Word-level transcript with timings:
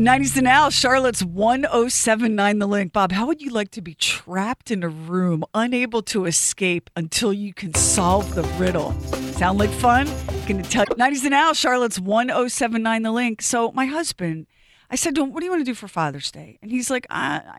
90s 0.00 0.32
to 0.32 0.40
now, 0.40 0.70
Charlotte's 0.70 1.22
1079 1.22 2.58
The 2.58 2.66
Link. 2.66 2.90
Bob, 2.90 3.12
how 3.12 3.26
would 3.26 3.42
you 3.42 3.50
like 3.50 3.70
to 3.72 3.82
be 3.82 3.92
trapped 3.92 4.70
in 4.70 4.82
a 4.82 4.88
room, 4.88 5.44
unable 5.52 6.00
to 6.04 6.24
escape 6.24 6.88
until 6.96 7.34
you 7.34 7.52
can 7.52 7.74
solve 7.74 8.34
the 8.34 8.42
riddle? 8.58 8.98
Sound 9.32 9.58
like 9.58 9.68
fun? 9.68 10.06
To 10.46 10.62
tell 10.62 10.86
90s 10.86 11.20
to 11.20 11.28
now, 11.28 11.52
Charlotte's 11.52 12.00
1079 12.00 13.02
The 13.02 13.10
Link. 13.12 13.42
So, 13.42 13.72
my 13.72 13.84
husband, 13.84 14.46
I 14.90 14.96
said 14.96 15.14
to 15.16 15.22
him, 15.22 15.34
What 15.34 15.40
do 15.40 15.44
you 15.44 15.50
want 15.50 15.60
to 15.60 15.70
do 15.70 15.74
for 15.74 15.86
Father's 15.86 16.30
Day? 16.30 16.58
And 16.62 16.70
he's 16.70 16.88
like, 16.88 17.06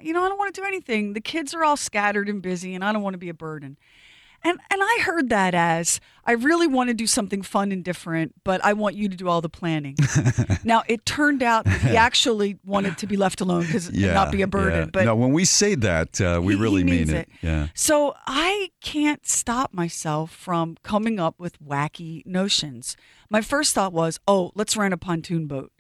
You 0.01 0.11
know, 0.11 0.23
I 0.23 0.27
don't 0.27 0.39
want 0.39 0.55
to 0.55 0.61
do 0.61 0.65
anything. 0.65 1.13
The 1.13 1.21
kids 1.21 1.53
are 1.53 1.63
all 1.63 1.77
scattered 1.77 2.27
and 2.27 2.41
busy, 2.41 2.73
and 2.73 2.83
I 2.83 2.91
don't 2.91 3.03
want 3.03 3.13
to 3.13 3.19
be 3.19 3.29
a 3.29 3.35
burden. 3.35 3.77
And 4.43 4.59
and 4.71 4.81
I 4.83 4.99
heard 5.03 5.29
that 5.29 5.53
as 5.53 5.99
I 6.25 6.31
really 6.33 6.67
want 6.67 6.89
to 6.89 6.93
do 6.93 7.05
something 7.07 7.41
fun 7.41 7.71
and 7.71 7.83
different, 7.83 8.33
but 8.43 8.63
I 8.63 8.73
want 8.73 8.95
you 8.95 9.07
to 9.09 9.15
do 9.15 9.27
all 9.27 9.41
the 9.41 9.49
planning. 9.49 9.95
now 10.63 10.83
it 10.87 11.05
turned 11.05 11.41
out 11.43 11.67
he 11.67 11.95
actually 11.97 12.57
wanted 12.65 12.97
to 12.99 13.07
be 13.07 13.17
left 13.17 13.41
alone 13.41 13.65
because 13.65 13.89
Yeah, 13.91 14.13
not 14.13 14.31
be 14.31 14.41
a 14.41 14.47
burden. 14.47 14.79
yeah. 14.79 14.89
But 14.91 15.05
no, 15.05 15.15
when 15.15 15.31
we 15.33 15.45
say 15.45 15.75
that, 15.75 16.19
uh, 16.21 16.39
we 16.43 16.55
he- 16.55 16.61
really 16.61 16.79
he 16.81 16.85
mean 16.85 16.95
means 16.95 17.09
it. 17.11 17.29
Yeah. 17.41 17.67
So 17.73 18.15
I 18.27 18.71
can't 18.81 19.27
stop 19.27 19.73
myself 19.73 20.31
from 20.31 20.77
coming 20.83 21.19
up 21.19 21.35
with 21.39 21.61
wacky 21.63 22.25
notions. 22.25 22.97
My 23.29 23.41
first 23.41 23.73
thought 23.75 23.93
was, 23.93 24.19
oh, 24.27 24.51
let's 24.55 24.75
rent 24.75 24.93
a 24.93 24.97
pontoon 24.97 25.47
boat. 25.47 25.71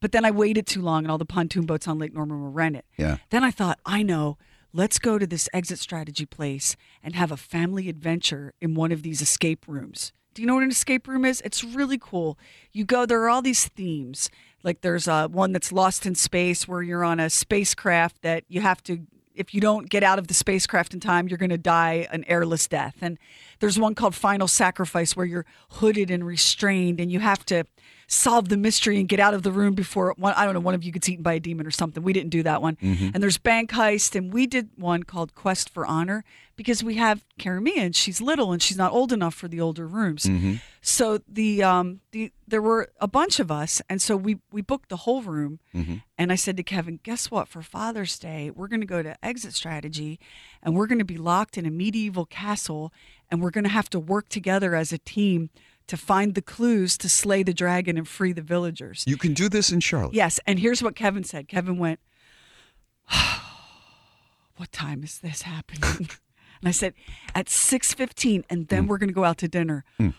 But 0.00 0.12
then 0.12 0.24
I 0.24 0.30
waited 0.32 0.66
too 0.66 0.82
long 0.82 1.04
and 1.04 1.10
all 1.12 1.18
the 1.18 1.24
pontoon 1.24 1.64
boats 1.64 1.86
on 1.86 1.98
Lake 1.98 2.12
Norman 2.12 2.40
were 2.42 2.50
rented. 2.50 2.82
Yeah. 2.96 3.18
Then 3.30 3.44
I 3.44 3.50
thought, 3.52 3.78
I 3.86 4.02
know, 4.02 4.36
let's 4.72 4.98
go 4.98 5.18
to 5.18 5.26
this 5.26 5.48
exit 5.52 5.78
strategy 5.78 6.26
place 6.26 6.76
and 7.02 7.14
have 7.14 7.30
a 7.30 7.36
family 7.36 7.88
adventure 7.88 8.54
in 8.60 8.74
one 8.74 8.92
of 8.92 9.02
these 9.02 9.20
escape 9.20 9.66
rooms. 9.66 10.12
Do 10.34 10.40
you 10.40 10.48
know 10.48 10.54
what 10.54 10.62
an 10.62 10.70
escape 10.70 11.06
room 11.08 11.24
is? 11.24 11.42
It's 11.42 11.62
really 11.62 11.98
cool. 11.98 12.38
You 12.72 12.84
go, 12.84 13.04
there 13.04 13.22
are 13.22 13.28
all 13.28 13.42
these 13.42 13.68
themes. 13.68 14.30
Like 14.62 14.80
there's 14.80 15.06
uh, 15.06 15.28
one 15.28 15.52
that's 15.52 15.72
lost 15.72 16.06
in 16.06 16.14
space 16.14 16.66
where 16.66 16.82
you're 16.82 17.04
on 17.04 17.20
a 17.20 17.28
spacecraft 17.28 18.22
that 18.22 18.44
you 18.48 18.62
have 18.62 18.82
to, 18.84 19.00
if 19.34 19.52
you 19.52 19.60
don't 19.60 19.90
get 19.90 20.02
out 20.02 20.18
of 20.18 20.28
the 20.28 20.34
spacecraft 20.34 20.94
in 20.94 21.00
time, 21.00 21.28
you're 21.28 21.38
going 21.38 21.50
to 21.50 21.58
die 21.58 22.06
an 22.10 22.24
airless 22.28 22.66
death. 22.66 22.96
And 23.02 23.18
there's 23.60 23.78
one 23.78 23.94
called 23.94 24.14
Final 24.14 24.48
Sacrifice 24.48 25.14
where 25.14 25.26
you're 25.26 25.46
hooded 25.70 26.10
and 26.10 26.24
restrained 26.24 26.98
and 26.98 27.12
you 27.12 27.20
have 27.20 27.44
to 27.46 27.64
solve 28.12 28.50
the 28.50 28.58
mystery 28.58 29.00
and 29.00 29.08
get 29.08 29.18
out 29.18 29.32
of 29.32 29.42
the 29.42 29.50
room 29.50 29.74
before 29.74 30.14
one 30.18 30.34
I 30.36 30.44
don't 30.44 30.52
know 30.52 30.60
one 30.60 30.74
of 30.74 30.84
you 30.84 30.92
gets 30.92 31.08
eaten 31.08 31.22
by 31.22 31.32
a 31.32 31.40
demon 31.40 31.66
or 31.66 31.70
something. 31.70 32.02
We 32.02 32.12
didn't 32.12 32.28
do 32.28 32.42
that 32.42 32.60
one. 32.60 32.76
Mm-hmm. 32.76 33.10
And 33.14 33.22
there's 33.22 33.38
bank 33.38 33.70
heist 33.70 34.14
and 34.14 34.32
we 34.32 34.46
did 34.46 34.68
one 34.76 35.02
called 35.02 35.34
Quest 35.34 35.70
for 35.70 35.86
Honor 35.86 36.22
because 36.54 36.84
we 36.84 36.96
have 36.96 37.24
Karamia 37.38 37.78
and 37.78 37.96
she's 37.96 38.20
little 38.20 38.52
and 38.52 38.62
she's 38.62 38.76
not 38.76 38.92
old 38.92 39.12
enough 39.12 39.34
for 39.34 39.48
the 39.48 39.62
older 39.62 39.86
rooms. 39.86 40.24
Mm-hmm. 40.24 40.56
So 40.82 41.20
the 41.26 41.62
um 41.62 42.00
the 42.10 42.30
there 42.46 42.60
were 42.60 42.90
a 43.00 43.08
bunch 43.08 43.40
of 43.40 43.50
us 43.50 43.80
and 43.88 44.02
so 44.02 44.14
we 44.14 44.38
we 44.52 44.60
booked 44.60 44.90
the 44.90 44.98
whole 44.98 45.22
room 45.22 45.58
mm-hmm. 45.74 45.96
and 46.18 46.30
I 46.30 46.34
said 46.34 46.58
to 46.58 46.62
Kevin, 46.62 47.00
guess 47.02 47.30
what? 47.30 47.48
For 47.48 47.62
Father's 47.62 48.18
Day, 48.18 48.50
we're 48.50 48.68
going 48.68 48.82
to 48.82 48.86
go 48.86 49.02
to 49.02 49.16
Exit 49.24 49.54
Strategy 49.54 50.20
and 50.62 50.76
we're 50.76 50.86
going 50.86 50.98
to 50.98 51.04
be 51.06 51.16
locked 51.16 51.56
in 51.56 51.64
a 51.64 51.70
medieval 51.70 52.26
castle 52.26 52.92
and 53.30 53.40
we're 53.40 53.50
going 53.50 53.64
to 53.64 53.70
have 53.70 53.88
to 53.88 53.98
work 53.98 54.28
together 54.28 54.74
as 54.74 54.92
a 54.92 54.98
team 54.98 55.48
to 55.86 55.96
find 55.96 56.34
the 56.34 56.42
clues 56.42 56.96
to 56.98 57.08
slay 57.08 57.42
the 57.42 57.54
dragon 57.54 57.96
and 57.96 58.06
free 58.06 58.32
the 58.32 58.42
villagers. 58.42 59.04
You 59.06 59.16
can 59.16 59.34
do 59.34 59.48
this 59.48 59.70
in 59.70 59.80
Charlotte. 59.80 60.14
Yes, 60.14 60.40
and 60.46 60.58
here's 60.58 60.82
what 60.82 60.96
Kevin 60.96 61.24
said. 61.24 61.48
Kevin 61.48 61.78
went, 61.78 62.00
"What 64.56 64.72
time 64.72 65.02
is 65.02 65.18
this 65.18 65.42
happening?" 65.42 65.82
and 66.60 66.68
I 66.68 66.72
said, 66.72 66.94
"At 67.34 67.46
6:15 67.46 68.44
and 68.48 68.68
then 68.68 68.84
mm. 68.84 68.88
we're 68.88 68.98
going 68.98 69.10
to 69.10 69.14
go 69.14 69.24
out 69.24 69.38
to 69.38 69.48
dinner." 69.48 69.84
Mm. 70.00 70.14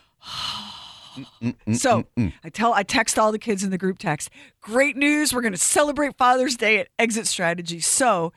Mm, 1.40 1.76
so 1.76 2.04
I 2.42 2.48
tell 2.48 2.74
I 2.74 2.82
text 2.82 3.18
all 3.18 3.30
the 3.30 3.38
kids 3.38 3.62
in 3.62 3.70
the 3.70 3.78
group 3.78 3.98
text. 3.98 4.30
Great 4.60 4.96
news! 4.96 5.32
We're 5.32 5.42
going 5.42 5.52
to 5.52 5.58
celebrate 5.58 6.16
Father's 6.16 6.56
Day 6.56 6.78
at 6.78 6.88
Exit 6.98 7.26
Strategy. 7.26 7.80
So 7.80 8.32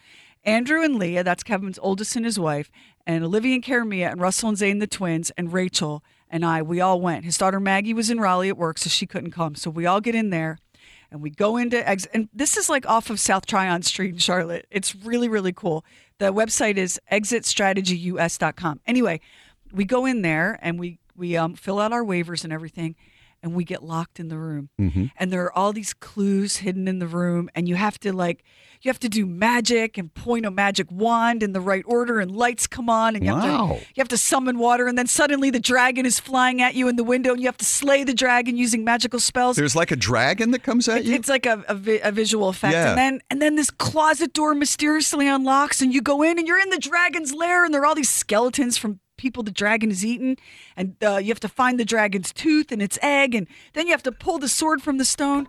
Andrew 0.47 0.81
and 0.81 0.95
Leah, 0.95 1.25
that's 1.25 1.43
Kevin's 1.43 1.77
oldest 1.79 2.15
and 2.15 2.25
his 2.25 2.39
wife, 2.39 2.71
and 3.05 3.23
Olivia 3.23 3.53
and 3.53 3.63
Karamia 3.63 4.11
and 4.11 4.21
Russell 4.21 4.49
and 4.49 4.57
Zane 4.57 4.79
the 4.79 4.87
twins 4.87 5.29
and 5.37 5.51
Rachel 5.51 6.03
and 6.29 6.45
I, 6.45 6.61
we 6.61 6.81
all 6.81 6.99
went. 7.01 7.25
His 7.25 7.37
daughter 7.37 7.59
Maggie 7.59 7.93
was 7.93 8.09
in 8.09 8.19
Raleigh 8.19 8.49
at 8.49 8.57
work, 8.57 8.77
so 8.77 8.89
she 8.89 9.05
couldn't 9.05 9.31
come. 9.31 9.55
So 9.55 9.69
we 9.69 9.85
all 9.85 10.01
get 10.01 10.15
in 10.15 10.29
there 10.29 10.57
and 11.11 11.21
we 11.21 11.29
go 11.29 11.57
into 11.57 11.87
exit. 11.87 12.11
And 12.13 12.29
this 12.33 12.57
is 12.57 12.69
like 12.69 12.87
off 12.87 13.09
of 13.09 13.19
South 13.19 13.45
Tryon 13.45 13.81
Street 13.81 14.13
in 14.13 14.17
Charlotte. 14.19 14.65
It's 14.71 14.95
really, 14.95 15.29
really 15.29 15.53
cool. 15.53 15.85
The 16.17 16.33
website 16.33 16.77
is 16.77 16.99
exitstrategyus.com. 17.11 18.79
Anyway, 18.87 19.21
we 19.71 19.85
go 19.85 20.05
in 20.05 20.21
there 20.21 20.57
and 20.61 20.79
we 20.79 20.99
we 21.15 21.35
um, 21.35 21.55
fill 21.55 21.79
out 21.79 21.91
our 21.91 22.03
waivers 22.03 22.43
and 22.43 22.53
everything, 22.53 22.95
and 23.43 23.53
we 23.53 23.63
get 23.63 23.83
locked 23.83 24.19
in 24.19 24.27
the 24.29 24.37
room. 24.37 24.69
Mm-hmm. 24.79 25.05
And 25.17 25.31
there 25.31 25.43
are 25.45 25.53
all 25.57 25.71
these 25.73 25.93
clues 25.93 26.57
hidden 26.57 26.87
in 26.87 26.99
the 26.99 27.07
room, 27.07 27.49
and 27.55 27.67
you 27.69 27.75
have 27.75 27.99
to 28.01 28.11
like 28.13 28.43
you 28.81 28.89
have 28.89 28.99
to 28.99 29.09
do 29.09 29.25
magic 29.25 29.97
and 29.97 30.13
point 30.13 30.45
a 30.45 30.51
magic 30.51 30.87
wand 30.91 31.41
in 31.41 31.51
the 31.53 31.59
right 31.61 31.83
order, 31.87 32.19
and 32.19 32.29
lights 32.31 32.67
come 32.67 32.89
on, 32.89 33.15
and 33.15 33.25
you 33.25 33.33
have 33.35 33.43
to 33.43 33.75
you 33.75 34.01
have 34.01 34.07
to 34.09 34.17
summon 34.17 34.57
water, 34.59 34.87
and 34.87 34.97
then 34.97 35.07
suddenly 35.07 35.49
the 35.49 35.59
dragon 35.59 36.05
is 36.05 36.19
flying 36.19 36.61
at 36.61 36.75
you 36.75 36.87
in 36.87 36.95
the 36.95 37.03
window, 37.03 37.31
and 37.31 37.39
you 37.41 37.47
have 37.47 37.57
to 37.57 37.65
slay 37.65 38.03
the 38.03 38.13
dragon 38.13 38.57
using 38.57 38.83
magical 38.83 39.19
spells. 39.19 39.55
There's 39.55 39.75
like 39.75 39.91
a 39.91 39.95
dragon 39.95 40.51
that 40.51 40.63
comes 40.63 40.87
at 40.87 40.99
It's, 40.99 41.07
you. 41.07 41.15
it's 41.15 41.29
like 41.29 41.45
a, 41.45 41.63
a, 41.67 41.73
vi- 41.75 41.99
a 42.03 42.11
visual 42.11 42.49
effect, 42.49 42.73
Yeah. 42.73 42.89
and 42.89 42.97
then 42.97 43.21
and 43.31 43.41
then 43.41 43.55
this 43.55 43.69
closet 43.71 44.33
door 44.33 44.53
mysteriously 44.55 45.27
unlocks, 45.27 45.81
and 45.81 45.93
you 45.93 46.01
go 46.01 46.21
in, 46.23 46.37
and 46.37 46.47
you're 46.47 46.59
in 46.61 46.69
the 46.69 46.77
dragon's 46.79 47.33
lair, 47.33 47.65
and 47.65 47.73
there 47.73 47.81
are 47.81 47.85
all 47.85 47.95
these 47.95 48.09
skeletons 48.09 48.77
from 48.77 48.99
people 49.17 49.43
the 49.43 49.51
dragon 49.51 49.89
has 49.89 50.05
eaten, 50.05 50.37
and 50.75 50.95
uh, 51.03 51.17
you 51.17 51.29
have 51.29 51.39
to 51.41 51.49
find 51.49 51.79
the 51.79 51.85
dragon's 51.85 52.31
tooth 52.31 52.71
and 52.71 52.81
its 52.81 52.97
egg, 53.01 53.35
and 53.35 53.47
then 53.73 53.87
you 53.87 53.91
have 53.93 54.03
to 54.03 54.11
pull 54.11 54.37
the 54.39 54.47
sword 54.47 54.81
from 54.81 54.97
the 54.97 55.05
stone. 55.05 55.47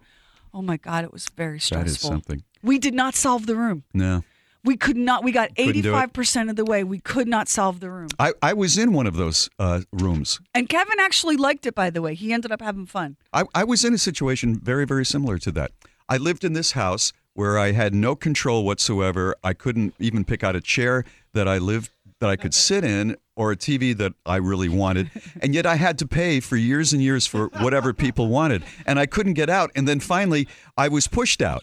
Oh 0.53 0.63
my 0.63 0.77
God, 0.79 1.05
it 1.05 1.13
was 1.13 1.29
very 1.37 1.59
That 1.59 1.63
stressful. 1.63 1.91
is 1.93 2.01
something. 2.01 2.43
We 2.63 2.79
did 2.79 2.95
not 2.95 3.15
solve 3.15 3.47
the 3.47 3.55
room. 3.55 3.85
No. 3.95 4.25
We 4.65 4.77
could 4.77 4.97
not. 4.97 5.23
We 5.23 5.31
got 5.31 5.51
Couldn't 5.51 5.65
do 5.67 5.71
it. 5.71 5.79
eighty-five 5.79 6.13
percent 6.13 6.51
of 6.51 6.57
the 6.57 6.65
way. 6.65 6.83
We 6.83 6.99
could 6.99 7.29
not 7.29 7.49
solve 7.49 7.79
the 7.79 7.91
room. 7.91 8.09
I, 8.19 8.33
I 8.43 8.55
was 8.55 8.77
in 8.77 8.93
one 8.93 9.07
of 9.07 9.15
those 9.15 9.49
uh, 9.59 9.83
rooms. 9.93 10.41
And 10.53 10.69
Kevin 10.69 10.99
actually 10.99 11.37
liked 11.37 11.65
it. 11.65 11.75
By 11.77 11.91
the 11.91 12.03
way, 12.03 12.15
he 12.15 12.33
ended 12.33 12.51
up 12.51 12.61
having 12.61 12.85
fun. 12.85 13.17
I, 13.33 13.45
I 13.55 13.63
was 13.63 13.85
in 13.85 13.95
a 13.95 13.99
situation 13.99 14.59
very, 14.59 14.85
very 14.85 15.05
similar 15.07 15.39
to 15.39 15.53
that. 15.53 15.71
I 16.09 16.17
lived 16.17 16.43
in 16.43 16.55
this 16.55 16.73
house 16.73 17.13
where 17.35 17.57
I 17.57 17.71
had 17.71 17.95
no 17.95 18.17
control 18.17 18.65
whatsoever. 18.65 19.37
I 19.45 19.53
couldn't 19.53 19.95
even 20.01 20.25
pick 20.25 20.43
out 20.43 20.57
a 20.57 20.61
chair 20.61 21.05
that 21.35 21.47
I 21.47 21.59
lived 21.59 21.91
that 22.21 22.29
I 22.29 22.37
could 22.37 22.55
sit 22.55 22.85
in 22.85 23.17
or 23.37 23.53
a 23.53 23.57
TV 23.57 23.97
that 23.97 24.13
I 24.27 24.37
really 24.37 24.69
wanted. 24.69 25.11
And 25.41 25.55
yet 25.55 25.67
I 25.67 25.77
had 25.77 25.99
to 25.99 26.07
pay 26.07 26.41
for 26.41 26.57
years 26.57 26.93
and 26.93 27.01
years 27.01 27.27
for 27.27 27.47
whatever 27.61 27.93
people 27.93 28.27
wanted. 28.29 28.65
And 28.87 28.99
I 28.99 29.07
couldn't 29.07 29.35
get 29.35 29.49
out. 29.49 29.71
And 29.77 29.87
then 29.87 30.01
finally 30.01 30.49
I 30.77 30.89
was 30.89 31.07
pushed 31.07 31.41
out. 31.41 31.63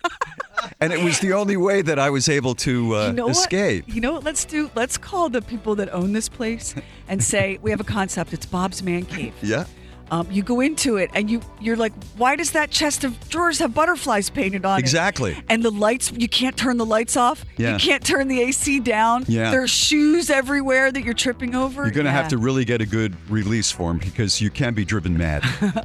And 0.79 0.93
it 0.93 1.03
was 1.03 1.19
the 1.19 1.33
only 1.33 1.57
way 1.57 1.81
that 1.81 1.99
I 1.99 2.09
was 2.09 2.29
able 2.29 2.55
to 2.55 2.95
uh, 2.95 3.07
you 3.07 3.13
know 3.13 3.29
escape. 3.29 3.85
What? 3.85 3.95
You 3.95 4.01
know 4.01 4.13
what? 4.13 4.23
Let's 4.23 4.45
do. 4.45 4.71
Let's 4.73 4.97
call 4.97 5.29
the 5.29 5.41
people 5.41 5.75
that 5.75 5.93
own 5.93 6.13
this 6.13 6.29
place 6.29 6.73
and 7.07 7.21
say 7.21 7.59
we 7.61 7.71
have 7.71 7.81
a 7.81 7.85
concept. 7.85 8.33
It's 8.33 8.45
Bob's 8.45 8.81
Man 8.81 9.05
Cave. 9.05 9.33
Yeah. 9.41 9.65
Um, 10.11 10.27
you 10.31 10.43
go 10.43 10.61
into 10.61 10.97
it 10.97 11.09
and 11.13 11.29
you 11.29 11.41
you're 11.59 11.75
like, 11.75 11.91
why 12.17 12.35
does 12.35 12.51
that 12.51 12.69
chest 12.69 13.03
of 13.03 13.29
drawers 13.29 13.59
have 13.59 13.73
butterflies 13.73 14.29
painted 14.29 14.63
on 14.65 14.77
it? 14.77 14.81
Exactly. 14.81 15.35
And 15.49 15.63
the 15.63 15.71
lights, 15.71 16.11
you 16.11 16.29
can't 16.29 16.55
turn 16.55 16.77
the 16.77 16.85
lights 16.85 17.17
off. 17.17 17.43
Yeah. 17.57 17.73
You 17.73 17.79
can't 17.79 18.05
turn 18.05 18.27
the 18.27 18.41
AC 18.41 18.79
down. 18.81 19.25
Yeah. 19.27 19.49
There's 19.51 19.71
shoes 19.71 20.29
everywhere 20.29 20.91
that 20.91 21.03
you're 21.03 21.15
tripping 21.15 21.55
over. 21.55 21.83
You're 21.83 21.91
going 21.91 22.05
to 22.05 22.11
have 22.11 22.27
to 22.29 22.37
really 22.37 22.65
get 22.65 22.81
a 22.81 22.85
good 22.85 23.15
release 23.31 23.71
form 23.71 23.97
because 23.97 24.39
you 24.39 24.51
can 24.51 24.73
be 24.75 24.85
driven 24.85 25.17
mad. 25.17 25.43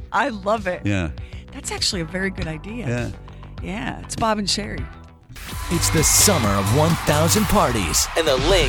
I 0.13 0.29
love 0.29 0.67
it. 0.67 0.85
Yeah. 0.85 1.13
That's 1.53 1.73
actually 1.73 2.03
a 2.03 2.07
very 2.07 2.31
good 2.31 2.47
idea. 2.47 2.87
Yeah. 2.87 3.11
Yeah. 3.63 4.01
It's 4.01 4.17
Bob 4.17 4.39
and 4.39 4.47
Sheri. 4.47 4.87
It's 5.71 5.89
the 5.91 6.03
summer 6.03 6.49
of 6.49 6.77
1,000 6.77 7.45
parties, 7.45 8.07
and 8.17 8.27
the 8.27 8.37
Link 8.37 8.69